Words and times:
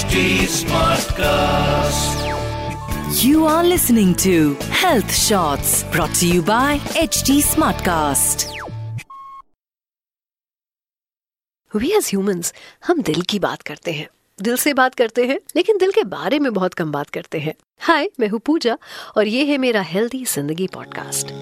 HD 0.00 0.20
Smartcast. 0.50 2.20
You 3.22 3.40
are 3.46 3.64
listening 3.64 4.12
to 4.22 4.34
Health 4.82 5.14
Shots 5.14 5.72
brought 5.94 6.14
to 6.20 6.28
you 6.28 6.42
by 6.42 6.78
HD 7.00 7.34
Smartcast. 7.48 8.44
We 11.72 11.90
as 11.98 12.08
humans 12.14 12.52
हम 12.86 13.02
दिल 13.02 13.20
की 13.22 13.38
बात 13.38 13.62
करते 13.62 13.92
हैं। 13.92 14.06
दिल 14.42 14.56
से 14.56 14.72
बात 14.74 14.94
करते 14.94 15.26
हैं 15.26 15.38
लेकिन 15.56 15.78
दिल 15.78 15.92
के 15.92 16.04
बारे 16.14 16.38
में 16.38 16.52
बहुत 16.52 16.74
कम 16.74 16.92
बात 16.92 17.10
करते 17.10 17.38
हैं। 17.38 17.54
हाय 17.80 18.08
मैं 18.20 18.28
हूँ 18.28 18.40
पूजा 18.46 18.76
और 19.16 19.26
ये 19.26 19.44
है 19.44 19.58
मेरा 19.58 19.82
हेल्दी 19.82 20.24
ज़िंदगी 20.24 20.66
पॉडकास्ट 20.76 21.32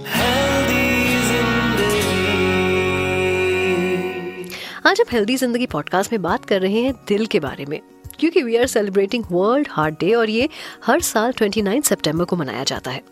आज 4.86 5.00
हम 5.00 5.06
हेल्दी 5.12 5.36
ज़िंदगी 5.36 5.66
पॉडकास्ट 5.66 6.12
में 6.12 6.20
बात 6.22 6.44
कर 6.44 6.60
रहे 6.60 6.82
हैं 6.82 6.94
दिल 7.08 7.26
के 7.26 7.40
बारे 7.40 7.64
में। 7.66 7.80
क्योंकि 8.20 8.42
we 8.42 8.56
are 8.56 8.66
celebrating 8.66 9.24
world 9.30 9.68
heart 9.70 10.00
day 10.00 10.12
और 10.14 10.30
ये 10.30 10.48
हर 10.86 11.00
साल 11.00 11.32
29 11.32 11.88
सितंबर 11.88 12.24
को 12.24 12.36
मनाया 12.36 12.64
जाता 12.64 12.90
है। 12.90 13.02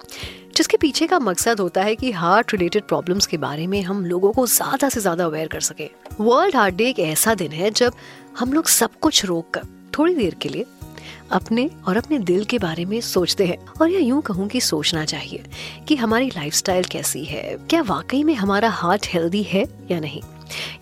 जिसके 0.56 0.76
पीछे 0.76 1.06
का 1.06 1.18
मकसद 1.18 1.60
होता 1.60 1.82
है 1.82 1.94
कि 1.96 2.10
हार्ट 2.10 2.52
रिलेटेड 2.52 2.82
प्रॉब्लम्स 2.82 3.26
के 3.26 3.36
बारे 3.36 3.66
में 3.66 3.82
हम 3.82 4.04
लोगों 4.06 4.32
को 4.32 4.46
ज़्यादा 4.46 4.88
से 4.88 5.00
ज़्यादा 5.00 5.24
अवेयर 5.24 5.48
कर 5.48 5.60
सके। 5.60 5.90
वर्ल्ड 6.20 6.56
हार्ट 6.56 6.74
डे 6.74 6.88
एक 6.88 6.98
ऐसा 6.98 7.34
दिन 7.34 7.52
है 7.52 7.70
जब 7.70 7.94
हम 8.38 8.52
लोग 8.52 8.66
सब 8.66 8.98
कुछ 9.00 9.24
रोक 9.24 9.50
कर 9.50 9.66
थोड़ी 9.98 10.14
देर 10.14 10.34
के 10.34 10.48
लिए 10.48 10.66
अपने 11.32 11.68
और 11.88 11.96
अपने 11.96 12.18
दिल 12.18 12.44
के 12.44 12.58
बारे 12.58 12.84
में 12.84 13.00
सोचते 13.00 13.46
हैं। 13.46 13.56
और 13.80 13.90
यह 13.90 14.00
यूँ 14.00 14.20
कहूँ 14.22 14.46
कि 14.48 14.60
सोचना 14.60 15.04
चाहिए 15.04 15.42
कि 15.88 15.96
हमारी 15.96 16.28
लाइफस्टाइल 16.28 16.84
कैसी 16.84 17.24
है, 17.24 17.56
क्या 17.70 17.82
वाकई 17.82 18.22
में 18.24 18.34
हमारा 18.34 18.68
हार्ट 18.68 19.06
हेल्दी 19.06 19.42
है 19.42 19.64
या 19.90 20.00
नहीं? 20.00 20.22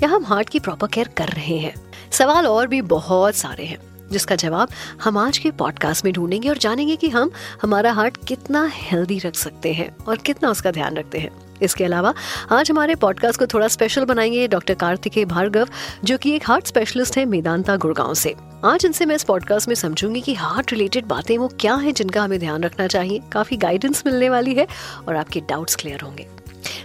या 0.03 0.09
हम 0.09 0.25
हार्ट 0.25 0.49
की 0.49 0.61
प्रॉपर 0.61 0.87
केयर 0.87 1.09
कर 1.09 1.29
रहे 1.29 1.59
हैं? 1.59 1.75
सवाल 2.11 2.47
और 2.47 2.67
भी 2.67 2.81
बहुत 2.83 3.35
सारे 3.35 3.65
हैं। 3.65 3.79
जिसका 4.13 4.37
जवाब 4.37 4.69
हम 5.03 5.19
आज 5.19 5.39
के 5.39 5.51
पॉडकास्ट 5.51 6.05
में 6.05 6.15
ढूंढेंगे 6.15 6.49
और 6.49 6.59
जानेंगे 6.59 6.97
कि 6.97 7.09
हम, 7.09 7.31
हमारा 7.63 7.93
हार्ट 7.93 8.17
कितना 8.27 8.71
हेल्दी 8.75 9.19
रख 9.19 9.35
सकते 9.35 9.73
हैं 9.73 9.97
और 9.97 10.17
कितना 10.17 10.51
उसका 10.51 10.71
ध्यान 10.71 10.97
रखते 10.97 11.19
हैं। 11.19 11.31
इसके 11.63 11.85
अलावा, 11.85 12.15
आज 12.51 12.71
हमारे 12.71 12.95
पॉडकास्ट 12.95 13.39
को 13.39 13.47
थोड़ा 13.47 13.69
स्पेशल 13.69 14.05
बनाएँगे 14.05 14.49
डॉक्टर 14.49 14.75
कार्तिकेय 14.75 15.25
भार्गव 15.25 15.69
जो 16.05 16.19
कि 16.19 16.33
एक 16.33 16.43
हार्ट 16.47 16.67
स्पेशलिस्ट 16.67 17.19
है 17.19 17.25
मेदांता 17.25 17.77
गुड़गांव 17.77 18.15
से। 18.15 18.35
आज 18.65 18.85
इनसे 18.85 19.07
मैं 19.07 19.17
इस 19.17 19.23
पॉडकास्ट 19.23 19.69
में 19.69 19.75
समझूँगी 19.75 20.21
कि 20.21 20.35
हार्ट 20.35 20.73
रिलेटेड 20.73 21.05
बातें 21.05 21.39
वो 21.39 21.49
क्या 21.49 21.75
है 21.75 21.93
जिनका 21.93 22.23
हमें 22.23 22.39
ध्यान 22.39 22.63
रखना 22.63 22.87
चाहिए। 22.87 23.21
काफ़ी 23.33 23.57
गाइडेंस 23.57 24.03
मिलने 24.07 24.29
वाली 24.29 24.55
है 24.55 24.67
और 25.09 25.17
आपके 25.17 25.41
डाउट्स 25.41 25.77
क्लियर 25.77 26.01
होंगे। 26.01 26.27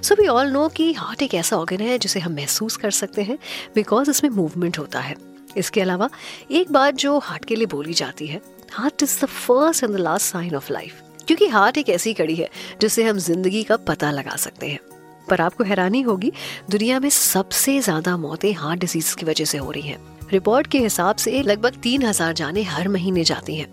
सो 0.04 0.16
वी 0.16 0.28
ऑल 0.28 0.48
नो 0.48 0.68
कि 0.68 0.94
हार्ट 0.94 1.22
एक 1.22 1.34
ऐसा 1.34 1.58
ऑर्गन 1.58 1.80
है 1.80 1.98
जिसे 1.98 2.20
हम 2.20 2.34
महसूस 2.34 2.78
कर 2.78 2.92
सकते 2.92 3.22
हैं 3.22 3.38
बिकॉज़ 3.76 4.10
इसमें 4.10 4.32
मूवमेंट 4.32 4.80
होता 4.80 5.00
है। 5.00 5.29
इसके 5.58 5.82
अलावा, 5.82 6.10
एक 6.52 6.72
बात 6.72 6.96
जो 6.96 7.18
हार्ट 7.20 7.46
के 7.46 7.56
लिए 7.56 7.66
बोली 7.66 7.94
जाती 7.94 8.28
है, 8.28 8.42
heart 8.72 9.04
is 9.04 9.20
the 9.22 9.26
first 9.26 9.84
and 9.84 9.94
the 9.94 10.00
last 10.00 10.26
sign 10.26 10.56
of 10.56 10.72
life. 10.74 11.02
क्योंकि 11.28 11.48
हार्ट 11.48 11.78
एक 11.78 11.90
ऐसी 11.90 12.14
कड़ी 12.14 12.36
है 12.36 12.50
जिससे 12.82 13.04
हम 13.04 13.18
ज़िंदगी 13.18 13.64
का 13.64 13.78
पता 13.78 14.12
लगा 14.12 14.36
सकते 14.36 14.68
हैं। 14.68 14.80
पर 15.30 15.42
आपको 15.42 15.64
हैरानी 15.64 16.02
होगी, 16.02 16.32
दुनिया 16.70 17.00
में 17.00 17.10
सबसे 17.10 17.80
ज़्यादा 17.82 18.16
मौतें 18.18 18.54
हार्ट 18.54 18.80
डिज़ीज़ 18.80 19.16
की 19.16 19.26
वजह 19.26 19.46
से 19.46 19.58
हो 19.58 19.72
रही 19.72 19.82
हैं। 19.82 20.28
रिपोर्ट 20.32 20.68
के 20.68 20.80
हिसाब 20.80 21.16
से 21.16 21.42
लगभग 21.44 21.76
तीन 21.76 22.04
हज़ार 22.04 22.34
जाने 22.34 22.64
हर 22.64 22.88
महीने 22.88 23.24
जाती 23.24 23.56
हैं, 23.56 23.72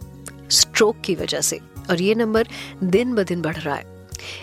स्ट्रोक 0.51 1.01
की 1.05 1.15
वजह 1.15 1.41
से। 1.41 1.61
और 1.91 2.03
ये 2.03 2.15
नंबर 2.15 2.49
दिन 2.85 3.15
ब 3.15 3.23
दिन 3.23 3.43
बढ़ 3.43 3.57
रहा 3.57 3.75
है। 3.75 3.95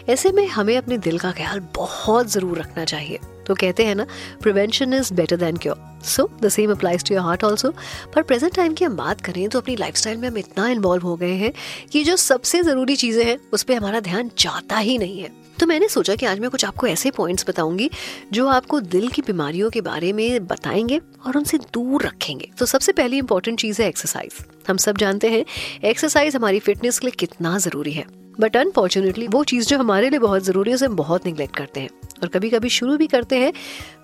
ऐसे 0.10 0.32
में 0.32 0.48
हमें 0.48 0.76
अपने 0.78 0.98
दिल 0.98 1.20
का 1.20 1.32
ख्याल 1.32 1.60
बहुत 1.76 2.28
ज़रूर 2.28 2.60
रखना 2.60 2.86
चाहिए। 2.86 3.20
तो 3.48 3.56
कहते 3.56 3.86
हैं 3.86 3.96
ना 3.96 4.06
prevention 4.42 4.94
is 4.94 5.14
better 5.14 5.38
than 5.38 5.58
cure 5.58 5.92
so 6.06 6.30
the 6.42 6.50
same 6.50 6.72
applies 6.72 7.04
to 7.04 7.16
your 7.16 7.24
heart 7.24 7.44
also 7.44 7.74
पर 8.16 8.22
प्रेजेंट 8.22 8.56
टाइम 8.56 8.74
की 8.74 8.86
हम 8.86 8.96
बात 8.96 9.22
करें 9.22 9.48
तो 9.50 9.60
अपनी 9.60 9.76
लाइफस्टाइल 9.76 10.18
में 10.18 10.28
हम 10.30 10.38
इतना 10.38 10.68
इन्वॉल्व 10.70 11.04
हो 11.04 11.16
गए 11.16 11.34
हैं 11.34 11.54
कि 11.92 12.04
जो 12.04 12.16
सबसे 12.16 12.62
ज़रूरी 12.64 12.96
चीज़ें 12.96 13.24
हैं, 13.26 13.38
उस 13.54 13.64
पर 13.64 13.74
हमारा 13.74 14.00
ध्यान 14.00 14.32
जाता 14.38 14.78
ही 14.78 14.98
नहीं 14.98 15.22
है। 15.22 15.30
तो 15.60 15.66
मैंने 15.68 15.88
सोचा 15.88 16.16
कि 16.16 16.26
आज 16.26 16.40
मैं 16.40 16.50
कुछ 16.50 16.66
आपको 16.66 16.88
ऐसे 16.88 17.12
पॉइंट्स 17.12 17.46
बताऊँगी, 17.50 17.90
जो 18.34 18.48
आपको 18.48 18.80
दिल 18.80 19.08
की 19.08 19.22
बीमारियों 19.22 19.70
के 19.70 19.82
बारे 19.82 20.12
में 20.14 20.48
बताएँगे 20.48 21.00
और 21.26 21.38
उनसे 21.38 21.58
दूर 21.74 22.06
रखेंगे। 22.06 22.50
तो 22.60 22.66
सबसे 22.66 22.92
पहली 22.92 23.18
इंपॉर्टेंट 23.18 23.60
चीज़ 23.60 23.82
है 23.82 23.88
एक्सरसाइज 23.88 24.46
हम 24.70 24.78
सब 24.78 24.98
जानते 24.98 25.30
हैं 25.30 25.46
एक्सरसाइज 25.84 26.36
हमारी 26.36 26.60
फिटनेस 26.60 27.00
के 27.00 27.08
लिए 27.08 27.16
कितना 27.20 27.58
ज़रूरी 27.58 27.92
है। 27.92 28.23
बट 28.40 28.58
अनफॉर्चुनेटली 28.58 29.28
वो 29.28 29.44
चीज़ 29.44 29.68
जो 29.68 29.78
हमारे 29.78 30.10
लिए 30.10 30.20
बहुत 30.20 30.44
ज़रूरी 30.44 30.72
है, 30.72 30.76
उसे 30.76 30.86
हम 30.86 30.96
बहुत 30.96 31.26
निगलेक्ट 31.26 31.56
करते 31.56 31.80
हैं। 31.80 31.90
और 32.22 32.30
कभी 32.30 32.50
कभी 32.50 32.70
शुरू 32.72 32.98
भी 32.98 33.08
करते 33.08 33.38
हैं 33.38 33.54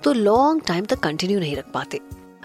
तो 0.04 0.14
लॉन्ग 0.14 0.62
टाइम 0.68 0.86
तक 0.86 1.00
कंटिन्यू 1.00 1.40
नहीं 1.40 1.56
रख 1.56 1.72
पाते। 1.74 2.00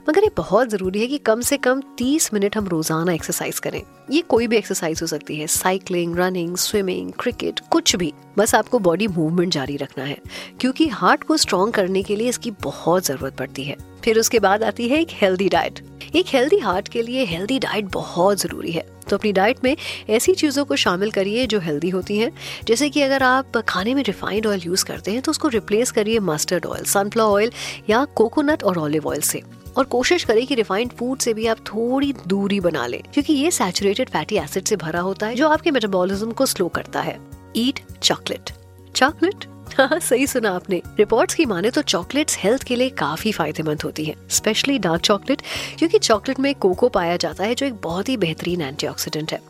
मगर 0.09 0.23
ये 0.23 0.31
बहुत 0.37 0.69
ज़रूरी 0.69 1.01
है 1.01 1.07
कि 1.07 1.19
कम 1.19 1.41
से 1.41 1.57
कम 1.57 1.81
30 1.99 2.33
मिनट 2.35 2.57
हम 2.57 2.67
रोज़ाना 2.69 3.13
एक्सरसाइज 3.13 3.59
करें। 3.59 3.81
ये 4.11 4.21
कोई 4.23 4.47
भी 4.47 4.57
एक्सरसाइज 4.57 5.01
हो 5.03 5.07
सकती 5.07 5.37
है 5.37 5.47
साइकिलिंग 5.47 6.17
रनिंग 6.17 6.57
स्विमिंग 6.57 7.13
क्रिकेट 7.21 7.61
कुछ 7.71 7.95
भी। 7.97 8.13
बस 8.39 8.55
आपको 8.55 8.79
बॉडी 8.79 9.07
मूवमेंट 9.09 9.53
जारी 9.53 9.77
रखना 9.77 10.05
है, 10.05 10.19
क्योंकि 10.61 10.89
हार्ट 10.89 11.25
को 11.25 11.37
स्ट्रॉन्ग 11.37 11.75
करने 11.75 12.03
के 12.03 12.17
लिए 12.17 12.29
इसकी 12.29 12.51
बहुत 12.63 13.07
ज़रूरत 13.07 13.37
पड़ती 13.37 13.65
है। 13.65 13.77
फिर 14.05 14.19
उसके 14.19 14.41
बाद 14.41 14.63
आती 14.63 14.89
है 14.89 15.01
एक 15.01 15.11
हेल्दी 15.13 15.49
डाइट 15.49 15.81
एक 16.15 16.27
हेल्दी 16.29 16.59
हार्ट 16.59 16.89
के 16.89 17.03
लिए 17.03 17.25
हेल्दी 17.27 17.59
डाइट 17.59 17.85
बहुत 17.93 18.41
ज़रूरी 18.41 18.73
है। 18.73 18.87
तो 19.11 19.17
अपनी 19.17 19.33
डाइट 19.33 19.65
में 19.65 19.77
ऐसी 20.11 20.35
चीज़ों 20.35 20.65
को 20.65 20.77
शामिल 20.77 21.11
करिए 21.11 21.47
जो 21.47 21.61
हेल्दी 21.61 21.91
होती 21.91 22.19
हैं। 22.19 22.31
जैसे 22.65 22.91
कि 22.91 23.03
अगर 23.03 23.23
आप 23.23 23.57
खाने 23.69 23.95
में 23.95 24.03
रिफाइंड 24.03 24.47
ऑयल 24.47 24.63
यूज़ 24.67 24.85
करते 24.85 25.11
हैं 25.11 25.23
तो 25.23 25.31
उसको 25.31 25.49
रिप्लेस 25.49 25.91
करिए 25.91 26.19
मस्टर्ड 26.21 26.67
ऑयल 26.67 26.85
सनफ्लावर 26.85 27.33
ऑयल 27.33 27.53
या 27.91 28.05
कोकोनट 28.05 28.63
और 28.63 28.79
ऑलिव 28.79 29.09
ऑयल 29.09 29.21
से। 29.23 29.43
और 29.77 29.85
कोशिश 29.85 30.25
करें 30.25 30.47
कि 30.47 30.55
रिफाइंड 30.55 30.91
फ़ूड 30.91 31.19
से 31.19 31.35
भी 31.35 31.47
आप 31.47 31.59
थोड़ी 31.67 32.13
दूरी 32.29 32.61
बना 32.61 32.87
लें, 32.87 33.01
क्योंकि 33.15 33.33
ये 33.33 33.51
सैचुरेटेड 33.51 34.11
फैटी 34.11 34.37
एसिड 34.37 34.65
से 34.65 34.77
भरा 34.77 35.01
होता 35.01 35.27
है, 35.27 35.35
जो 35.35 35.49
आपके 35.49 35.71
मेटाबॉलिज्म 35.71 36.33
को 36.33 36.47
स्लो 36.47 36.69
करता 36.69 37.01
है। 37.01 37.19
ईट 37.57 37.81
चॉकलेट 38.03 38.51
चॉकलेट 38.95 39.45
हाँ 39.79 39.99
सही 40.01 40.27
सुना 40.27 40.51
आपने। 40.51 40.81
रिपोर्ट्स 40.99 41.35
की 41.35 41.45
माने 41.47 41.71
तो 41.71 41.83
चॉकलेट्स 41.83 42.37
हेल्थ 42.39 42.63
के 42.63 42.77
लिए 42.77 42.91
काफ़ी 42.91 43.33
फ़ायदेमंद 43.33 43.83
होती 43.83 44.05
हैं, 44.05 44.15
स्पेशली 44.29 44.79
डार्क 44.79 45.03
चॉकलेट, 45.03 45.43
क्योंकि 45.79 45.99
चॉकलेट 45.99 46.41
में 46.41 46.55
कोको 46.55 46.89
पाया 46.89 47.17
जाता 47.17 47.45
है, 47.45 47.55
जो 47.55 47.67
एक 47.67 47.75
बहुत 47.75 48.09
ही 48.09 48.17
बेहतरीन 48.17 48.61
एंटीऑक्सीडेंट 48.61 49.33
है, 49.33 49.41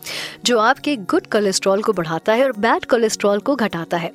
जो 0.45 0.59
आपके 0.59 0.97
गुड 0.97 1.27
कोलेस्ट्रॉल 1.27 1.83
को 1.83 1.93
बढ़ाता 1.93 2.33
है 2.33 2.45
और 2.45 2.53
बैड 2.53 2.85
कोलेस्ट्रॉल 2.85 3.39
को 3.39 3.57
घटाता 3.57 3.97
है। 3.97 4.13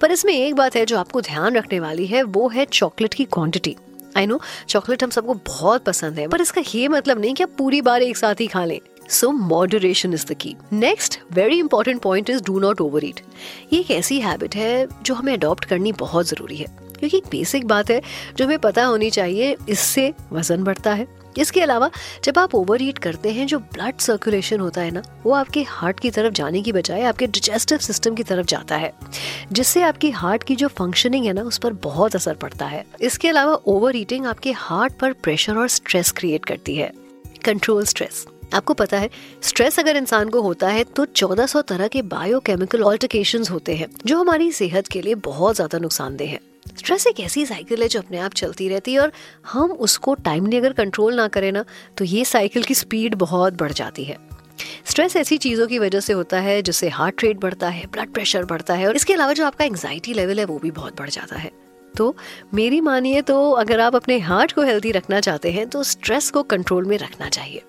पर 0.00 0.10
इसमें 0.10 0.32
एक 0.34 0.54
बात 0.54 0.76
है, 0.76 0.84
जो 0.86 0.98
आपको 0.98 1.20
ध्यान 1.20 1.56
रखने 1.56 1.80
वाली 1.80 2.06
है, 2.06 2.22
वो 2.22 2.48
है 2.48 2.64
चॉकलेट 2.64 3.14
की 3.14 3.24
क्वांटिटी 3.24 3.76
आई 4.16 4.26
नो 4.26 4.40
चॉकलेट 4.68 5.02
हम 5.04 5.10
सबको 5.10 5.34
बहुत 5.34 5.84
पसंद 5.84 6.18
है, 6.18 6.28
पर 6.28 6.40
इसका 6.40 6.62
ये 6.74 6.88
मतलब 6.88 7.20
नहीं 7.20 7.34
कि 7.34 7.42
आप 7.42 7.50
पूरी 7.58 7.80
बार 7.80 8.02
एक 8.02 8.16
साथ 8.16 8.40
ही 8.40 8.46
खा 8.46 8.64
लें। 8.64 8.78
So 9.10 9.30
moderation 9.30 10.12
is 10.12 10.26
the 10.26 10.32
key 10.32 10.56
next 10.72 11.20
very 11.32 11.58
important 11.58 12.02
point 12.02 12.30
is 12.30 12.42
do 12.42 12.58
not 12.60 12.80
over 12.80 13.04
eat 13.04 13.20
ये 13.72 13.80
एक 13.80 13.90
ऐसी 13.90 14.20
हैबिट 14.20 14.56
है 14.56 14.88
जो 15.02 15.14
हमें 15.14 15.32
अडॉप्ट 15.32 15.64
करनी 15.64 15.92
बहुत 15.92 16.26
ज़रूरी 16.26 16.56
है। 16.56 16.86
क्योंकि 16.98 17.16
एक 17.16 17.24
बेसिक 17.30 17.66
बात 17.66 17.90
है 17.90 18.02
जो 18.36 18.44
हमें 18.44 18.58
पता 18.58 18.84
होनी 18.84 19.10
चाहिए, 19.10 19.56
इससे 19.68 20.14
वज़न 20.32 20.64
बढ़ता 20.64 20.94
है। 20.94 21.08
इसके 21.38 21.60
अलावा, 21.60 21.90
जब 22.24 22.38
आप 22.38 22.54
ओवर 22.54 22.82
ईट 22.82 22.98
करते 22.98 23.30
हैं, 23.30 23.46
जो 23.46 23.58
ब्लड 23.58 23.98
सर्कुलेशन 23.98 24.60
होता 24.60 24.80
है 24.80 24.90
ना, 24.90 25.02
वो 25.24 25.32
आपके 25.32 25.62
हार्ट 25.62 26.00
की 26.00 26.10
तरफ़ 26.10 26.32
जाने 26.32 26.62
की 26.62 26.72
बजाय 26.72 27.02
आपके 27.02 27.26
डिजेस्टिव 27.26 27.78
सिस्टम 27.78 28.14
की 28.14 28.22
तरफ़ 28.22 28.46
जाता 28.46 28.76
है। 28.76 28.92
जिससे 29.52 29.82
आपकी 29.82 30.10
हार्ट 30.10 30.42
की 30.42 30.56
जो 30.56 30.68
फंक्शनिंग 30.68 31.26
है 31.26 31.32
ना, 31.32 31.42
उस 31.42 31.58
पर 31.58 31.72
बहुत 31.72 32.16
असर 32.16 32.34
पड़ता 32.34 32.66
है। 32.66 32.84
इसके 33.00 33.28
अलावा 33.28 33.54
ओवर 33.54 33.96
ईटिंग 33.96 34.26
आपके 34.26 34.52
हार्ट 34.52 34.92
पर 34.92 35.12
प्रेशर 35.12 35.56
और 35.56 35.68
स्ट्रेस 35.68 36.10
क्रिएट 36.10 36.44
करती 36.44 36.76
है। 36.76 36.92
कंट्रोल 37.44 37.84
स्ट्रेस 37.84 38.26
आपको 38.54 38.74
पता 38.74 38.98
है 38.98 39.08
स्ट्रेस 39.42 39.78
अगर 39.78 39.96
इंसान 39.96 40.28
को 40.28 40.40
होता 40.42 40.68
है 40.68 40.84
तो 40.86 41.04
1400 41.06 41.62
तरह 41.62 41.88
के 41.88 42.02
बायोकेमिकल 42.04 42.82
ऑल्टरकेशन 42.82 43.44
होते 43.50 43.74
हैं, 43.74 43.88
जो 44.06 44.18
हमारी 44.18 44.50
सेहत 44.52 44.86
के 44.88 45.02
लिए 45.02 45.14
बहुत 45.24 45.54
ज़्यादा 45.54 45.78
नुकसानदेह 45.78 46.30
है। 46.30 46.40
स्ट्रेस 46.78 47.06
एक 47.06 47.20
ऐसी 47.20 47.44
साइकिल 47.46 47.82
है 47.82 47.88
जो 47.88 48.00
अपने 48.00 48.18
आप 48.18 48.34
चलती 48.34 48.68
रहती 48.68 48.92
है 48.92 49.00
और 49.00 49.12
हम 49.46 49.72
उसको 49.72 50.14
टाइमली 50.16 50.56
अगर 50.56 50.72
कंट्रोल 50.74 51.14
ना 51.14 51.26
करें 51.28 51.50
ना 51.52 51.64
तो 51.98 52.04
ये 52.04 52.24
साइकिल 52.26 52.62
की 52.62 52.74
स्पीड 52.74 53.14
बहुत 53.16 53.54
बढ़ 53.54 53.72
जाती 53.72 54.04
है। 54.04 54.16
स्ट्रेस 54.84 55.16
ऐसी 55.16 55.36
चीज़ों 55.38 55.66
की 55.66 55.78
वजह 55.78 56.00
से 56.00 56.12
होता 56.12 56.38
है, 56.40 56.60
जिससे 56.62 56.88
हार्ट 56.88 57.24
रेट 57.24 57.40
बढ़ता 57.40 57.68
है 57.68 57.86
ब्लड 57.86 58.12
प्रेशर 58.12 58.44
बढ़ता 58.44 58.74
है 58.74 58.86
और 58.88 58.96
इसके 58.96 59.12
अलावा 59.12 59.32
जो 59.32 59.46
आपका 59.46 59.64
एंग्जाइटी 59.64 60.14
लेवल 60.14 60.38
है, 60.38 60.44
वो 60.44 60.58
भी 60.58 60.70
बहुत 60.72 60.98
बढ़ 60.98 61.10
जाता 61.10 61.36
है। 61.36 61.50
तो 61.94 62.14
मेरी 62.54 62.80
मानिए 62.80 63.20
तो 63.22 63.50
अगर 63.52 63.80
आप 63.80 63.94
अपने 63.96 64.18
हार्ट 64.20 64.52
को 64.52 64.62
हेल्दी 64.62 64.90
रखना 64.92 65.20
चाहते 65.20 65.52
हैं 65.52 65.68
तो 65.68 65.82
स्ट्रेस 65.84 66.30
को 66.30 66.42
कंट्रोल 66.44 66.84
में 66.84 66.96
रखना 66.98 67.28
चाहिए। 67.28 67.62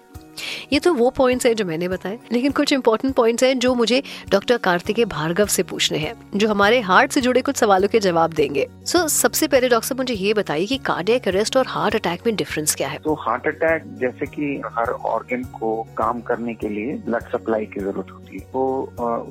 ये 0.74 0.80
तो 0.80 0.94
वो 0.94 1.10
पॉइंट्स 1.10 1.46
हैं 1.46 1.54
जो 1.56 1.66
मैंने 1.66 1.88
बताए 1.88 2.20
लेकिन 2.32 2.52
कुछ 2.52 2.74
इंपॉर्टेंट 2.74 3.16
पॉइंट्स 3.16 3.44
हैं 3.44 3.58
जो 3.60 3.74
मुझे 3.76 4.02
डॉक्टर 4.30 4.58
कार्तिके 4.58 5.06
भार्गव 5.08 5.46
से 5.48 5.64
पूछने 5.64 5.98
हैं 5.98 6.14
जो 6.36 6.48
हमारे 6.48 6.80
हार्ट 6.82 7.12
से 7.12 7.22
जुड़े 7.22 7.42
कुछ 7.42 7.58
सवालों 7.58 7.88
के 7.88 8.00
जवाब 8.00 8.34
देंगे। 8.34 8.68
सो 8.86 8.98
so, 8.98 9.08
सबसे 9.08 9.48
पहले 9.48 9.70
डॉक्टर 9.70 9.88
साहब 9.88 10.00
मुझे 10.00 10.14
ये 10.14 10.34
बताइए 10.34 10.66
कि 10.66 10.78
कार्डियक 10.86 11.28
अरेस्ट 11.28 11.58
और 11.58 11.68
हार्ट 11.68 11.96
अटैक 11.96 12.26
में 12.26 12.36
डिफरेंस 12.36 12.76
क्या 12.76 12.88
है? 12.88 12.98
तो 12.98 13.14
हार्ट 13.20 13.48
अटैक 13.48 13.84
जैसे 14.00 14.26
कि 14.26 14.62
हर 14.78 14.90
ऑर्गन 14.90 15.44
को 15.54 15.82
काम 15.98 16.22
करने 16.22 16.54
के 16.54 16.70
लिए 16.70 16.94
ब्लड 17.06 17.24
सप्लाई 17.32 17.66
की 17.66 17.80
ज़रूरत 17.80 18.12
होती 18.12 18.38
है। 18.38 18.46
तो 18.52 18.64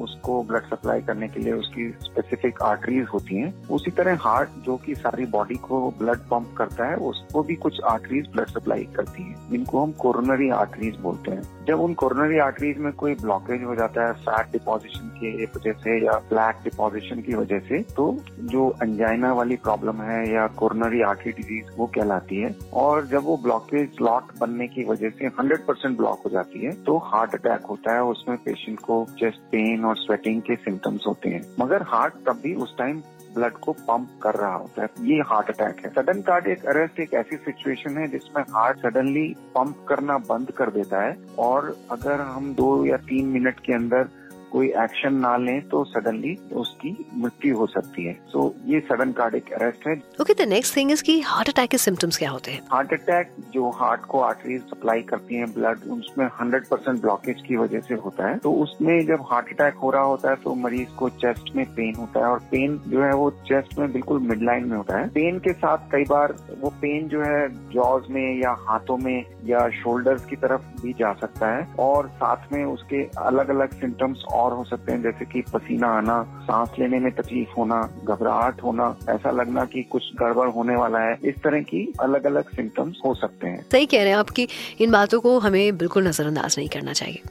उसको 0.05 0.43
ब्लड 0.43 0.65
सप्लाई 0.67 1.01
करने 1.01 1.29
के 1.29 1.41
लिए 1.41 1.53
उसकी 1.53 1.89
स्पेसिफिक 2.03 2.63
आर्टरीज 2.63 3.07
होती 3.13 3.37
हैं। 3.37 3.53
उसी 3.69 3.91
तरह 3.91 4.19
हार्ट 4.21 4.51
जो 4.67 4.77
कि 4.77 4.95
सारी 4.95 5.27
बॉडी 5.27 5.55
को 5.63 5.81
ब्लड 5.99 6.19
पंप 6.31 6.55
करता 6.59 6.89
है 6.89 6.97
उसको 7.07 7.43
भी 7.43 7.55
कुछ 7.57 7.81
आर्टरीज 7.87 8.29
ब्लड 8.33 8.51
सप्लाई 8.51 8.85
करती 8.97 9.23
है। 9.23 9.35
जिनको 9.51 9.83
हम 9.83 9.93
कोरोनरी 9.99 10.49
आर्टरीज 10.53 10.96
बोलते 10.99 11.31
हैं। 11.31 11.43
जब 11.67 11.81
उन 11.81 11.95
कोरोनरी 11.95 12.39
आर्टरीज 12.39 12.79
में 12.79 12.93
कोई 12.95 13.15
ब्लॉकेज 13.15 13.63
हो 13.63 13.75
जाता 13.75 14.07
है 14.07 14.13
फैट 14.21 14.53
डिपोजिशन 14.53 15.09
की 15.17 15.45
वजह 15.47 15.73
से 15.75 15.99
या 16.05 16.19
फ्लैट 16.29 16.63
डिपोजिशन 16.65 17.21
की 17.23 17.35
वजह 17.35 17.59
से 17.59 17.83
तो 17.97 18.07
जो 18.53 18.69
अंजाइना 18.83 19.33
वाली 19.33 19.57
प्रॉब्लम 19.59 20.03
है 20.03 20.21
या 20.33 20.47
कोरोनरी 20.57 21.03
आर्टरी 21.03 21.33
डिज़ीज़ 21.33 21.71
वो 21.77 21.87
कहलाती 21.95 22.41
है। 22.41 22.55
और 22.75 23.07
जब 23.07 23.25
वो 23.25 23.37
ब्लॉकेज 23.43 23.91
क्लॉट 23.99 24.39
बनने 24.41 24.67
की 24.69 24.85
वजह 24.85 25.11
से 25.11 25.29
100 25.31 25.67
परसेंट 25.67 25.97
ब्लॉक 25.97 26.23
हो 26.25 26.31
जाती 26.31 26.65
है 26.65 26.73
तो 26.85 26.97
हार्ट 27.07 27.35
अटैक 27.35 27.67
होता 27.67 27.95
है। 27.95 28.03
उसमें 28.07 28.37
पेशेंट 28.39 28.79
को 28.81 29.05
चेस्ट 29.19 29.41
पेन 29.53 29.85
और 29.85 29.97
स्वेटिंग 29.97 30.41
के 30.43 30.57
सिम्टम्स 30.57 31.07
होते 31.07 31.29
हैं। 31.29 31.43
मगर 31.61 31.83
हार्ट 31.89 32.15
तब 32.27 32.41
भी 32.43 32.55
उस 32.57 32.77
टाइम 32.79 33.03
ब्लड 33.37 33.53
को 33.53 33.73
पंप 33.73 34.09
कर 34.23 34.35
रहा 34.35 34.55
होता 34.55 34.83
है। 34.83 34.89
ये 35.07 35.21
हार्ट 35.21 35.51
अटैक 35.51 35.85
है। 35.85 35.91
सडन 35.91 36.21
कार्डियक 36.23 36.67
अरेस्ट 36.67 37.01
एक 37.01 37.15
ऐसी 37.15 37.37
सिचुएशन 37.37 37.99
है 37.99 38.07
जिसमें 38.09 38.43
हार्ट 38.51 38.79
सडनली 38.79 39.27
पंप 39.55 39.85
करना 39.89 40.19
बंद 40.29 40.51
कर 40.51 40.71
देता 40.71 41.03
है। 41.03 41.17
और 41.39 41.77
अगर 41.91 42.21
हम 42.21 42.55
दो 42.55 42.85
या 42.87 42.97
तीन 42.97 43.29
मिनट 43.29 43.61
के 43.61 43.73
अंदर 43.73 44.09
कोई 44.57 44.69
एक्शन 44.83 45.15
ना 45.15 45.37
लें 45.37 45.69
तो 45.69 45.85
सडनली 45.85 46.35
उसकी 46.55 46.91
मृत्यु 47.15 47.57
हो 47.57 47.67
सकती 47.67 48.05
है। 48.05 48.13
सो 48.29 48.43
so, 48.43 48.69
ये 48.69 48.81
सडन 48.81 49.13
कार्डिक 49.13 49.53
अरेस्ट 49.53 49.87
है। 49.89 49.95
Okay 50.21 50.35
the 50.35 50.49
next 50.49 50.77
thing 50.77 50.91
is 50.91 51.03
कि 51.03 51.21
हार्ट 51.21 51.49
अटैक 51.49 51.71
के 51.71 51.79
सिम्टम्स 51.79 52.17
क्या 52.17 52.31
होते 52.31 52.51
हैं? 52.51 52.61
हार्ट 52.73 52.93
अटैक 52.93 53.35
जो 53.55 53.71
हार्ट 53.71 54.01
को 54.01 54.21
आर्टरीज 54.21 54.61
सप्लाई 54.63 55.03
करती 55.03 55.35
है 55.35 55.47
ब्लड 55.55 55.85
उसमें 55.93 56.27
100 56.29 56.69
परसेंट 56.71 57.01
ब्लॉकेज 57.01 57.43
की 57.49 57.57
वजह 57.57 57.81
से 57.81 57.95
होता 57.95 58.29
है। 58.29 58.39
तो 58.39 58.53
उसमें 58.63 58.95
जब 59.07 59.25
हार्ट 59.31 59.53
अटैक 59.53 59.75
हो 59.75 59.91
रहा 59.91 60.03
होता 60.03 60.31
है 60.31 60.37
तो 60.37 60.55
मरीज़ 60.55 60.97
को 60.99 61.09
चेस्ट 61.17 61.55
में 61.57 61.65
पेन 61.75 61.95
होता 61.95 62.21
है 62.21 62.27
और 62.27 62.39
पेन 62.51 62.79
जो 62.87 63.03
है 63.03 63.13
वो 63.15 63.31
चेस्ट 63.49 63.79
में 63.79 63.93
बिल्कुल 63.93 64.21
मिड 64.21 64.43
लाइन 64.43 64.69
में 64.69 64.77
होता 64.77 64.99
है। 64.99 65.09
पेन 65.09 65.39
के 65.39 65.53
साथ 65.53 65.87
कई 65.93 66.05
बार 66.05 66.35
वो 66.61 66.71
पेन 66.81 67.09
जो 67.09 67.23
है 67.23 67.49
जॉज 67.71 68.11
में 68.11 68.41
या 68.43 68.57
हाथों 68.61 68.97
में 68.97 69.25
या 69.45 69.69
शोल्डर्स 69.83 70.25
की 70.25 70.37
तरफ़ 70.37 70.83
भी 70.83 70.93
जा 70.93 71.13
सकता 71.21 71.55
है 71.57 71.69
और 71.81 72.09
साथ 72.17 72.53
में 72.53 72.65
उसके 72.65 73.03
अलग 73.27 73.49
अलग 73.49 73.81
सिम्टम्स 73.81 74.25
और 74.33 74.46
हो 74.53 74.65
सकते 74.65 74.93
हैं, 74.93 75.03
जैसे 75.03 75.25
कि 75.25 75.41
पसीना 75.41 75.89
आना, 75.89 76.23
सांस 76.43 76.71
लेने 76.79 76.99
में 76.99 77.13
तकलीफ़ 77.13 77.49
होना, 77.59 77.91
घबराहट 78.05 78.63
होना, 78.63 78.97
ऐसा 79.11 79.31
लगना 79.31 79.65
कि 79.65 79.83
कुछ 79.83 80.03
गड़बड़ 80.15 80.49
होने 80.49 80.77
वाला 80.77 80.99
है। 80.99 81.19
इस 81.25 81.35
तरह 81.35 81.61
की 81.61 81.93
अलग 82.01 82.27
अलग 82.27 82.49
सिम्टम्स 82.49 82.97
हो 83.07 83.15
सकते 83.15 83.47
हैं। 83.47 83.67
सही 83.73 83.87
कह 83.87 83.99
रहे 83.99 84.09
हैं 84.09 84.17
आपकी 84.17 84.49
इन 84.81 84.91
बातों 84.91 85.21
को 85.21 85.39
हमें 85.39 85.79
बिल्कुल 85.79 86.09
नजरअंदाज 86.09 86.55
नहीं 86.59 86.69
करना 86.69 86.93
चाहिए। 86.93 87.23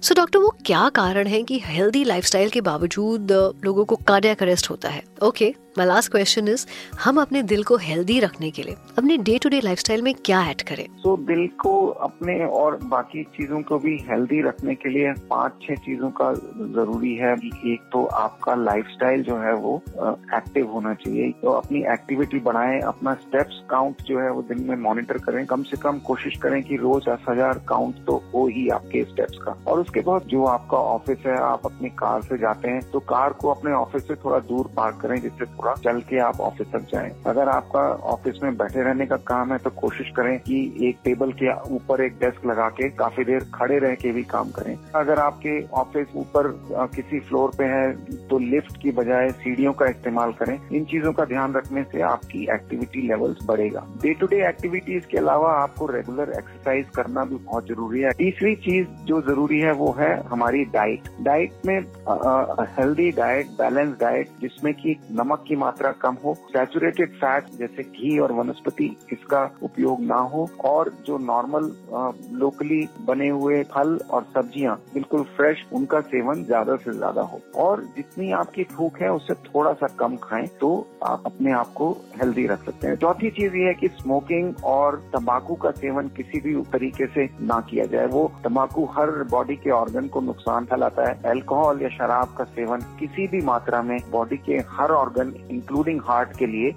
सो 0.00 0.14
डॉक्टर 0.14 0.38
वो 0.38 0.54
क्या 0.66 0.88
कारण 0.94 1.26
है 1.26 1.42
कि 1.42 1.60
हेल्दी 1.64 2.04
लाइफस्टाइल 2.04 2.50
के 2.50 2.60
बावजूद 2.62 3.32
लोगों 3.64 3.84
को 3.84 3.96
कार्डियक 4.08 4.42
अरेस्ट 4.42 4.70
होता 4.70 4.88
है? 4.88 5.02
Okay 5.22 5.54
my 5.78 5.86
last 5.86 6.10
question 6.10 6.48
is 6.48 6.66
हम 7.00 7.20
अपने 7.20 7.42
दिल 7.42 7.62
को 7.62 7.76
हेल्दी 7.76 8.18
रखने 8.20 8.50
के 8.50 8.62
लिए, 8.62 8.74
अपने 8.98 9.16
डे 9.18 9.36
टू 9.38 9.48
डे 9.48 9.60
लाइफस्टाइल 9.60 10.02
में 10.02 10.12
क्या 10.16 10.40
ऐड 10.44 10.62
करें? 10.68 10.84
तो 11.02 11.16
दिल 11.18 11.46
को 11.60 11.74
अपने 11.88 12.38
और 12.44 12.78
बाकी 12.84 13.22
चीज़ों 13.36 13.60
को 13.62 13.78
भी 13.78 13.96
हेल्दी 14.08 14.40
रखने 14.42 14.74
के 14.74 14.88
लिए 14.88 15.12
पाँच 15.30 15.52
छह 15.62 15.74
चीज़ों 15.84 16.10
का 16.20 16.32
ज़रूरी 16.34 17.14
है। 17.16 17.32
एक 17.32 17.88
तो 17.92 18.04
आपका 18.04 18.54
लाइफस्टाइल 18.54 19.22
जो 19.22 19.36
है 19.38 19.52
वो 19.56 19.76
एक्टिव 20.36 20.70
होना 20.70 20.94
चाहिए। 20.94 21.30
तो 21.42 21.50
अपनी 21.50 21.82
एक्टिविटी 21.92 22.38
बढ़ाएँ, 22.40 22.80
अपना 22.82 23.14
स्टेप्स 23.16 23.62
काउंट 23.70 24.02
जो 24.02 24.18
है 24.20 24.30
वो 24.30 24.42
दिन 24.48 24.64
में 24.68 24.76
मॉनिटर 24.82 25.18
करें। 25.18 25.44
कम 25.46 25.62
से 25.62 25.76
कम 25.76 25.98
कोशिश 26.06 26.36
करें 26.42 26.62
कि 26.62 26.76
रोज 26.76 27.08
दस 27.08 27.24
हज़ार 27.28 27.62
काउंट 27.68 28.04
तो 28.06 28.22
हो 28.34 28.46
ही 28.48 28.68
आपके 28.70 29.04
स्टेप्स 29.04 29.38
का। 29.38 29.56
और 29.68 29.80
उसके 29.80 30.00
बाद 30.02 30.22
जो 30.28 30.44
आपका 30.46 30.76
ऑफ़िस 30.88 31.18
है, 31.26 31.36
आप 31.38 31.66
अपनी 31.66 31.88
कार 31.98 32.22
से 32.22 32.38
जाते 32.38 32.68
हैं 32.68 32.80
तो 32.90 33.00
कार 33.08 33.32
को 33.32 33.48
अपने 33.50 33.72
ऑफ़िस 33.74 34.06
से 34.08 34.14
थोड़ा 34.16 34.38
दूर 34.46 34.70
पार्क 34.76 34.98
करें, 35.02 35.16
जिससे 35.20 35.46
थोड़ा 35.48 35.74
चल 35.76 36.00
के 36.02 36.18
आप 36.22 36.40
ऑफ़िस 36.42 36.72
तक 36.72 36.86
जाएँ। 36.92 37.10
अगर 37.26 37.48
आपका 37.48 37.80
ऑफ़िस 38.12 38.42
में 38.42 38.56
बैठे 38.56 38.82
रहने 38.82 39.06
का 39.06 39.16
काम 39.28 39.52
है 39.52 39.58
तो 39.58 39.70
कोशिश 39.80 40.10
करें 40.16 40.38
कि 40.40 40.60
एक 40.88 40.98
टेबल 41.04 41.32
के 41.34 41.52
ऊपर 41.74 42.04
एक 42.04 42.18
डेस्क 42.20 42.46
लगा 42.46 42.68
के 42.70 42.88
काफ़ी 42.96 43.24
देर 43.24 43.44
खड़े 43.54 43.78
रह 43.78 43.94
के 43.96 44.12
भी 44.12 44.22
काम 44.26 44.50
करें। 44.50 44.76
अगर 44.96 45.18
आपके 45.18 45.60
ऑफ़िस 45.76 46.16
ऊपर 46.16 46.50
किसी 46.94 47.20
फ्लोर 47.20 47.52
पे 47.58 47.64
है 47.66 47.90
तो 48.28 48.38
लिफ्ट 48.40 48.80
की 48.82 48.90
बजाय 48.92 49.30
सीढ़ियों 49.34 49.72
का 49.72 49.86
इस्तेमाल 49.88 50.32
करें। 50.34 50.58
इन 50.68 50.84
चीज़ों 50.86 51.12
का 51.12 51.24
ध्यान 51.26 51.54
रखने 51.54 51.82
से 51.84 52.00
आपकी 52.04 52.42
एक्टिविटी 52.54 53.06
लेवल्स 53.08 53.44
बढ़ेगा। 53.46 53.84
डे 54.02 54.14
टू 54.14 54.26
डे 54.26 54.46
एक्टिविटीज़ 54.48 55.06
के 55.06 55.18
अलावा 55.18 55.52
आपको 55.54 55.86
रेगुलर 55.88 56.32
एक्सरसाइज 56.38 56.86
करना 56.96 57.24
भी 57.24 57.36
बहुत 57.36 57.66
ज़रूरी 57.68 58.00
है। 58.00 58.10
तीसरी 58.18 58.54
चीज़ 58.58 58.86
जो 59.06 59.20
ज़रूरी 59.22 59.47
है 59.50 59.72
वो 59.72 59.90
है 59.98 60.10
हमारी 60.28 60.64
डाइट 60.72 61.08
डाइट 61.22 61.66
में 61.66 61.78
हेल्दी 62.78 63.10
डाइट 63.12 63.50
बैलेंस 63.58 63.96
डाइट 64.00 64.28
जिसमें 64.40 64.72
कि 64.74 64.96
नमक 65.12 65.44
की 65.48 65.56
मात्रा 65.56 65.90
कम 66.02 66.16
हो 66.24 66.34
सैचुरेटेड 66.48 67.12
फैट 67.14 67.50
जैसे 67.58 67.82
घी 67.82 68.18
और 68.18 68.32
वनस्पति, 68.32 68.84
इसका 69.12 69.42
उपयोग 69.62 70.00
ना 70.02 70.16
हो, 70.32 70.48
और 70.64 70.92
जो 71.06 71.18
नॉर्मल 71.20 71.70
लोकली 72.38 72.80
बने 73.06 73.28
हुए 73.28 73.62
फल 73.66 73.98
और 74.10 74.26
सब्ज़ियाँ, 74.34 74.76
बिल्कुल 74.94 75.22
फ्रेश 75.36 75.64
उनका 75.72 76.00
सेवन 76.02 76.44
ज़्यादा 76.44 76.76
से 76.76 76.92
ज़्यादा 76.92 77.22
हो। 77.22 77.40
और 77.56 77.82
जितनी 77.96 78.30
आपकी 78.34 78.62
भूख 78.74 79.00
है 79.00 79.12
उससे 79.12 79.34
थोड़ा 79.44 79.72
सा 79.72 79.86
कम 79.98 80.16
खाएँ 80.22 80.46
तो 80.60 80.70
आप 81.04 81.22
अपने 81.26 81.52
आप 81.52 81.72
को 81.74 81.90
हेल्दी 82.20 82.46
रख 82.46 82.64
सकते 82.64 82.86
हैं। 82.86 82.96
चौथी 82.98 83.30
चीज़ 83.30 83.56
ये 83.56 83.66
है 83.66 83.74
कि 83.74 83.88
स्मोकिंग 83.90 84.64
और 84.64 84.96
तंबाकू 85.12 85.54
का 85.56 85.70
सेवन 85.72 86.08
किसी 86.16 86.40
भी 86.40 86.54
तरीके 86.72 87.06
से 87.06 87.28
ना 87.42 87.60
किया 87.70 87.84
जाए। 87.86 88.06
वो 88.08 88.30
तंबाकू 88.44 88.84
हर 88.96 89.10
बॉडी 89.38 89.56
के 89.56 89.70
ऑर्गन 89.72 90.06
को 90.08 90.20
नुकसान 90.22 90.64
फैलाता 90.66 91.08
है। 91.08 91.14
अल्कोहल 91.30 91.82
या 91.82 91.88
शराब 91.90 92.34
का 92.38 92.44
सेवन 92.46 92.80
किसी 93.00 93.26
भी 93.28 93.40
मात्रा 93.44 93.82
में 93.82 93.98
बॉडी 94.10 94.36
के 94.46 94.56
हर 94.70 94.90
ऑर्गन 94.92 95.32
इंक्लूडिंग 95.50 96.00
हार्ट 96.04 96.36
के 96.38 96.46
लिए 96.48 96.70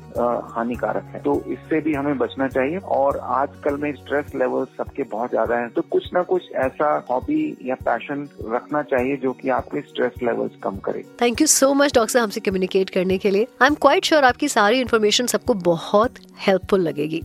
हानिकारक 0.52 1.10
है। 1.14 1.22
तो 1.24 1.34
इससे 1.50 1.80
भी 1.82 1.94
हमें 1.94 2.18
बचना 2.18 2.48
चाहिए 2.50 2.78
और 2.96 3.18
आजकल 3.36 3.78
में 3.78 3.92
स्ट्रेस 3.94 4.36
लेवल 4.36 4.66
सबके 4.78 5.04
बहुत 5.12 5.30
ज़्यादा 5.30 5.58
है। 5.58 5.70
तो 5.70 5.82
कुछ 5.92 6.10
ना 6.14 6.24
कुछ 6.24 6.52
ऐसा 6.62 6.94
हॉबी 7.10 7.42
या 7.66 7.76
पैशन 7.86 8.28
रखना 8.54 8.82
चाहिए 8.86 9.18
जो 9.18 9.32
कि 9.34 9.50
आपके 9.52 9.82
स्ट्रेस 9.82 10.24
लेवल्स 10.24 10.56
कम 10.64 10.78
करे। 10.86 11.04
Thank 11.22 11.42
you 11.42 11.48
so 11.50 11.74
much 11.74 11.96
doctor 11.96 12.20
हमसे 12.20 12.40
कम्युनिकेट 12.42 12.90
करने 12.90 13.18
के 13.18 13.32
लिए। 13.32 13.48
आई 13.62 13.68
एम 13.68 13.76
क्वाइट 13.82 14.06
श्योर 14.06 14.24
आपकी 14.24 14.48
सारी 14.50 14.82
इन्फॉर्मेशन 14.82 15.26
सबको 15.28 15.54
बहुत 15.66 16.20
हेल्पफुल 16.48 16.82
लगेगी। 16.82 17.22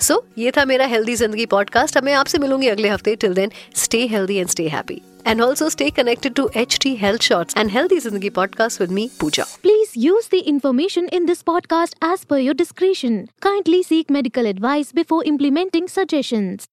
सो 0.00 0.14
so, 0.14 0.20
ये 0.38 0.50
था 0.50 0.64
मेरा 0.64 0.84
हेल्दी 0.86 1.14
ज़िंदगी 1.16 1.46
पॉडकास्ट 1.46 1.96
अब 1.96 2.04
मैं 2.04 2.14
आपसे 2.14 2.38
मिलूँगी 2.38 2.68
अगले 2.68 2.88
हफ़्ते। 2.88 3.14
Till 3.16 3.34
then 3.34 3.50
stay 3.76 4.06
healthy 4.06 4.36
and 4.36 4.48
stay 4.48 4.68
happy. 4.72 5.02
And 5.24 5.40
also 5.40 5.68
stay 5.68 5.90
connected 5.90 6.34
to 6.36 6.48
HT 6.48 6.98
Health 6.98 7.22
Shots 7.22 7.54
and 7.54 7.70
Healthy 7.70 8.00
Zindagi 8.04 8.30
podcast 8.38 8.80
with 8.80 8.90
me, 8.90 9.08
Pooja. 9.20 9.44
Please 9.62 9.96
use 9.96 10.28
the 10.28 10.40
information 10.40 11.08
in 11.08 11.26
this 11.26 11.42
podcast 11.42 11.94
as 12.02 12.24
per 12.24 12.38
your 12.38 12.54
discretion. 12.54 13.28
Kindly 13.40 13.82
seek 13.82 14.10
medical 14.10 14.46
advice 14.46 14.92
before 14.92 15.22
implementing 15.24 15.88
suggestions. 15.88 16.66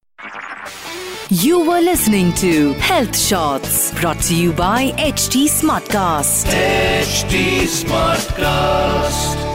You 1.30 1.60
were 1.60 1.80
listening 1.80 2.34
to 2.42 2.74
Health 2.74 3.16
Shots 3.16 3.94
brought 4.02 4.20
to 4.30 4.36
you 4.36 4.52
by 4.52 4.92
HT 4.98 5.46
Smartcast. 5.46 6.50
HT 6.50 7.70
Smartcast. 7.84 9.49